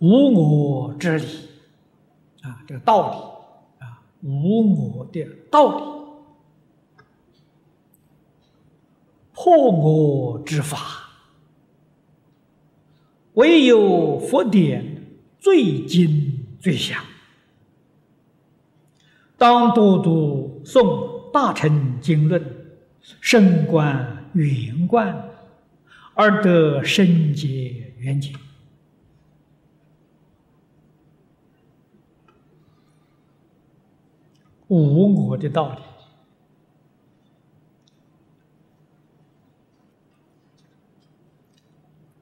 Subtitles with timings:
[0.00, 1.26] 无我之理
[2.42, 7.04] 啊，这个道理啊，无我的道理，
[9.34, 10.78] 破我之法，
[13.34, 15.06] 唯有佛典
[15.38, 17.04] 最精最详。
[19.36, 20.80] 当多读诵
[21.30, 22.42] 《大乘经论》，
[23.20, 25.28] 深观圆观，
[26.14, 28.32] 而得深解圆解。
[34.70, 35.82] 无我的道理，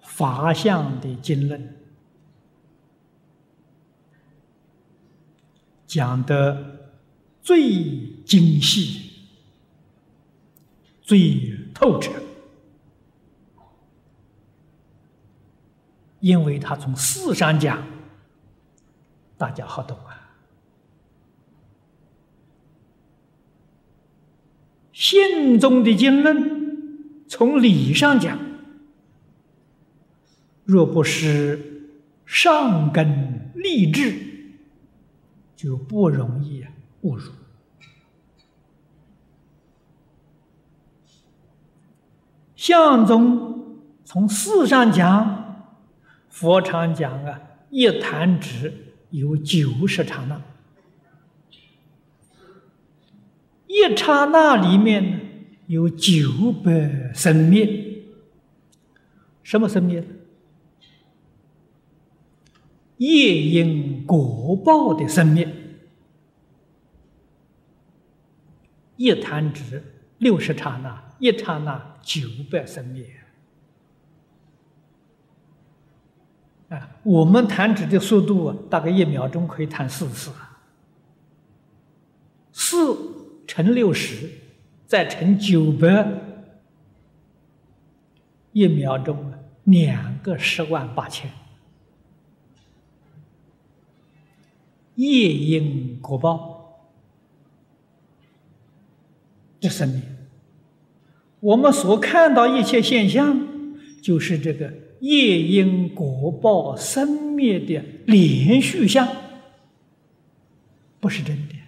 [0.00, 1.76] 法相的经论
[5.86, 6.92] 讲的
[7.42, 9.28] 最精细、
[11.02, 12.10] 最透彻，
[16.20, 17.86] 因为他从事上讲，
[19.36, 20.19] 大家好懂啊。
[25.10, 28.38] 信宗的经论，从理上讲，
[30.64, 31.90] 若不是
[32.24, 34.14] 上根立志，
[35.56, 36.64] 就不容易
[37.00, 37.32] 误入。
[42.54, 45.74] 相宗从事上讲，
[46.28, 48.72] 佛常讲啊，一弹指
[49.10, 50.40] 有九十刹那。
[53.70, 55.20] 一刹那里面呢，
[55.68, 58.02] 有九百生灭。
[59.44, 60.04] 什么生灭？
[62.96, 65.48] 业因果报的生灭。
[68.96, 69.80] 一弹指
[70.18, 73.08] 六十刹那，一刹那九百生灭。
[76.70, 80.32] 啊，我们弹指的速度啊大概一秒钟可以弹四次。
[82.50, 83.19] 四。
[83.50, 84.30] 乘六十，
[84.86, 86.06] 再乘九百，
[88.52, 89.32] 一秒钟
[89.64, 91.28] 两个十万八千。
[94.94, 96.92] 业因果报，
[99.58, 100.00] 这生命，
[101.40, 103.48] 我们所看到一切现象，
[104.00, 109.08] 就是这个业因果报生灭的连续相，
[111.00, 111.59] 不是真的。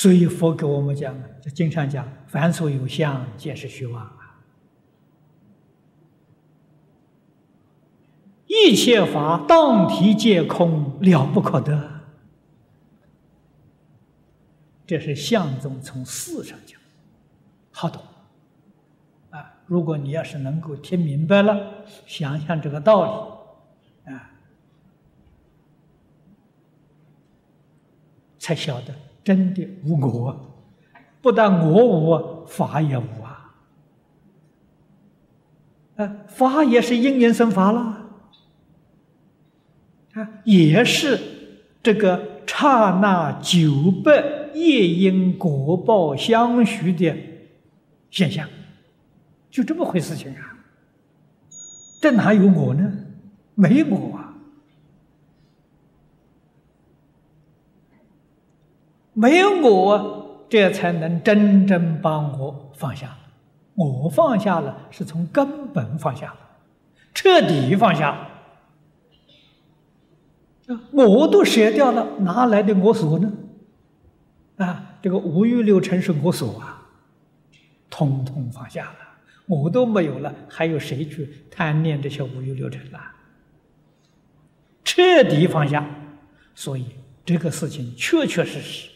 [0.00, 4.40] 所以佛给我们讲，就经常讲：“凡所有相，皆是虚妄啊！
[8.46, 12.00] 一切法当体皆空，了不可得。”
[14.88, 16.80] 这是相宗从事上讲，
[17.70, 18.02] 好懂
[19.28, 19.60] 啊！
[19.66, 23.04] 如果你要是能够听明白了，想想这个道
[24.06, 24.30] 理啊，
[28.38, 28.94] 才晓得。
[29.22, 30.64] 真的无我，
[31.20, 33.54] 不但我无，法也无啊！
[35.96, 38.06] 啊，法也是因缘生法了，
[40.14, 41.18] 啊，也是
[41.82, 47.14] 这个刹那九百业因果报相续的
[48.10, 48.48] 现象，
[49.50, 50.56] 就这么回事情啊！
[52.00, 52.90] 这哪有我呢？
[53.54, 54.29] 没我啊！
[59.20, 63.14] 没有我，这才能真正把我放下。
[63.74, 66.38] 我放下了，是从根本放下了，
[67.12, 68.28] 彻底放下。
[70.92, 73.30] 我都舍掉了，哪来的我所呢？
[74.56, 76.88] 啊，这个五欲六尘是我所啊，
[77.90, 78.98] 通通放下了，
[79.46, 83.14] 我都没有了，还有谁去贪恋这些五欲六尘啊？
[84.82, 85.86] 彻底放下，
[86.54, 86.86] 所以
[87.22, 88.89] 这个事情确确实实。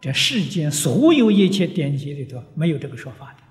[0.00, 3.42] 这世间所有一切典籍里头没有这个说法的，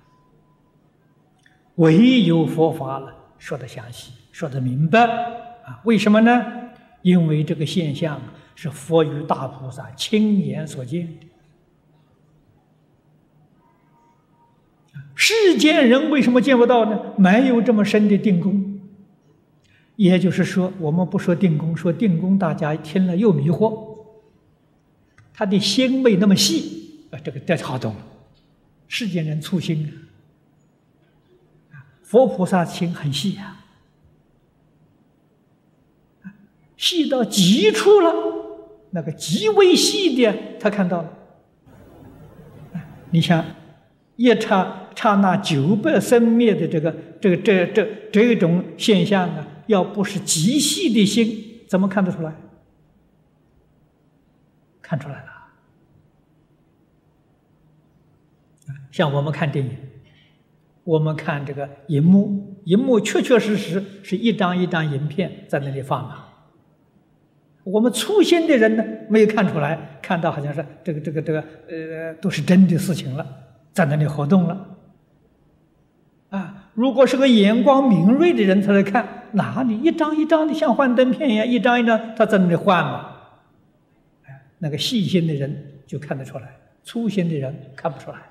[1.76, 5.00] 唯有佛法了说的详细，说的明白
[5.64, 5.80] 啊？
[5.84, 6.44] 为什么呢？
[7.02, 8.20] 因为这个现象
[8.54, 11.26] 是佛与大菩萨亲眼所见的。
[15.14, 16.98] 世间人为什么见不到呢？
[17.16, 18.80] 没有这么深的定功。
[19.94, 23.89] 也就是说，我们不说定功，说定功，大家听了又迷惑。
[25.40, 27.96] 他的心没那么细啊，这个这好懂。
[28.88, 29.90] 世间人粗心
[31.72, 33.64] 啊，佛菩萨心很细啊，
[36.76, 38.12] 细到极处了，
[38.90, 41.10] 那个极为细的，他看到了。
[43.10, 43.42] 你想，
[44.16, 52.34] 一刹刹那九百生灭的这个这个这这这种现象啊，要不是极细的心，怎么看得出来？
[54.90, 55.26] 看出来了。
[58.90, 59.70] 像我们看电影，
[60.82, 66.24] 我们看这个荧幕，荧幕确确实实是一张一张银片在那里放嘛。
[67.62, 73.24] 我们粗心的人呢，没有看出来，看到好像是这个这个这个呃，都是真的事情了，
[73.72, 74.76] 在那里活动了。
[76.30, 83.09] 啊，如果是个眼光敏锐的人，他来看哪里一张一张的像幻灯片一样，一张一张他在那里换嘛。
[84.60, 88.30] 那个细心的人就看得出来，粗心的人看不出来。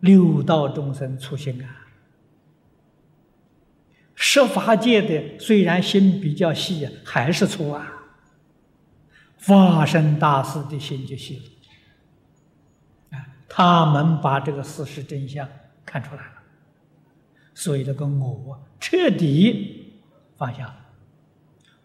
[0.00, 1.86] 六道众生粗心啊。
[4.14, 7.96] 十法界的虽然心比较细啊，还是粗啊。
[9.38, 11.36] 发生大事的心就细
[13.10, 15.48] 了，啊，他们把这个事实真相
[15.86, 16.42] 看出来了，
[17.54, 19.94] 所以这个我彻底
[20.36, 20.79] 放下，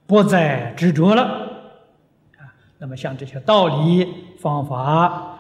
[0.08, 1.24] 不再执着了，
[2.38, 4.08] 啊，那么像这些道理
[4.40, 5.38] 方法，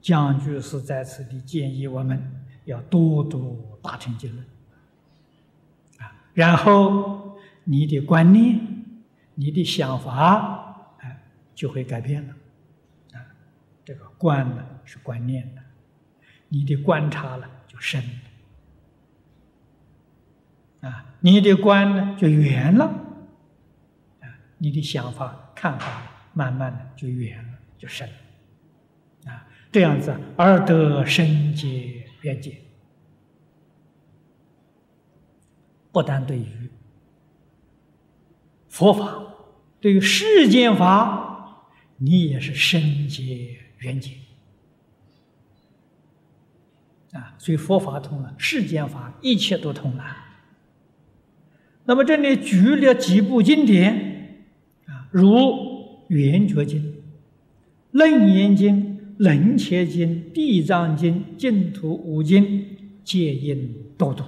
[0.00, 4.44] 将军是在此地建议我们要多读大乘经论。
[6.32, 8.60] 然后你的观念、
[9.34, 11.22] 你的想法，哎，
[11.54, 12.34] 就会改变了。
[13.14, 13.24] 啊，
[13.84, 15.62] 这个观呢是观念的，
[16.48, 18.08] 你的观察了就深了。
[20.86, 22.84] 啊，你的观呢就圆了。
[24.20, 24.26] 啊，
[24.58, 26.02] 你的想法、看法
[26.32, 29.32] 慢慢的就圆了，就深了。
[29.32, 32.58] 啊，这样子而得深解圆解。
[35.90, 36.70] 不单对于
[38.68, 39.22] 佛法，
[39.80, 44.12] 对于世间法，你也是深解圆解
[47.12, 47.34] 啊！
[47.38, 50.04] 所以佛法通了，世间法一切都通了。
[51.88, 54.44] 那么这里举了几部经典
[54.86, 55.28] 啊，如
[56.08, 56.82] 《圆觉经》
[57.92, 58.76] 《楞严经》
[59.18, 62.44] 《楞伽经》《地藏经》《净土五经》，
[63.04, 64.24] 皆因多读。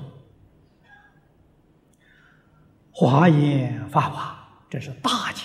[2.93, 5.45] 华严法华，这是大经，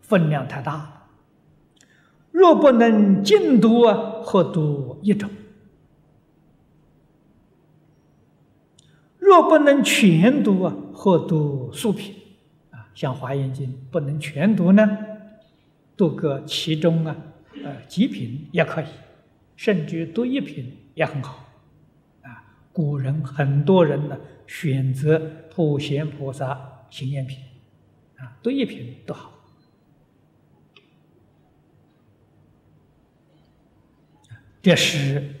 [0.00, 0.94] 分量太大了。
[2.30, 5.28] 若不能尽读啊，何读一种？
[9.28, 12.14] 若不能全读啊，或读数品？
[12.70, 14.98] 啊，像华严经不能全读呢，
[15.98, 17.14] 读个其中啊，
[17.62, 18.86] 呃几品也可以，
[19.54, 21.44] 甚至读一品也很好。
[22.22, 22.42] 啊，
[22.72, 25.20] 古人很多人呢，选择
[25.54, 26.76] 普贤菩萨。
[26.90, 27.38] 行愿品，
[28.16, 29.30] 啊，读一品都好。
[34.62, 35.34] 这是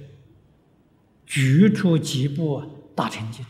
[1.24, 2.62] 举出几部
[2.94, 3.42] 大成经，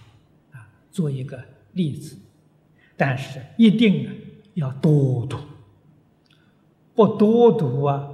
[0.99, 1.39] 做一个
[1.75, 2.19] 例子。
[2.97, 4.13] 但是一定啊
[4.55, 5.37] 要多读，
[6.93, 8.09] 不多读啊，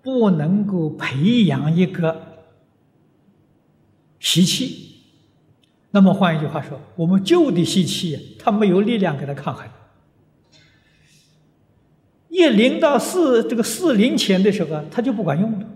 [0.00, 2.38] 不能够培养一个
[4.18, 5.02] 习气。
[5.90, 9.68] 那么换一句话说，我们旧的习气，它没有力量给它抗衡。
[12.30, 15.66] 一临到四这个四临前的时候，它就不管用了。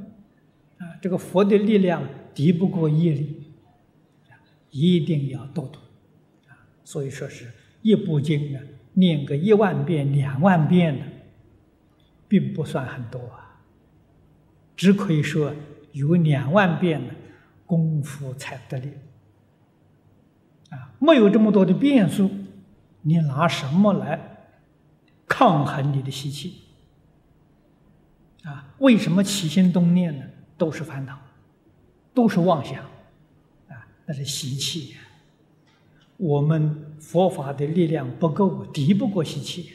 [0.78, 3.51] 啊，这个佛的力量敌不过业力，
[4.72, 5.78] 一定要多读。
[6.48, 7.48] 啊，所以说是
[7.82, 8.60] 一部经啊，
[8.94, 11.06] 念个一万遍、两万遍的，
[12.26, 13.62] 并不算很多啊。
[14.74, 15.54] 只可以说
[15.92, 17.14] 有两万遍的
[17.64, 18.90] 功夫才得力。
[20.70, 22.28] 啊，没有这么多的变数，
[23.02, 24.48] 你拿什么来
[25.28, 26.54] 抗衡你的习气？
[28.44, 30.24] 啊，为什么起心动念呢？
[30.58, 31.18] 都是烦恼，
[32.14, 32.84] 都是妄想，
[34.12, 34.95] 那是习气。
[36.19, 39.71] 我们佛法的力量不够，敌不过习气，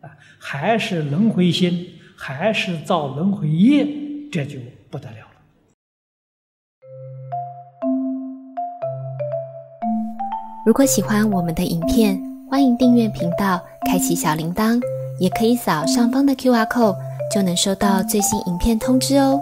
[0.00, 3.84] 啊，还是轮回心，还是造轮回业，
[4.30, 5.26] 这就不得了了。
[10.64, 14.80] 如果喜欢我们的影片，欢迎订阅频道，开启小铃铛，
[15.18, 16.96] 也可以扫上方的 Q R code，
[17.34, 19.40] 就能收到最新影片通知哦。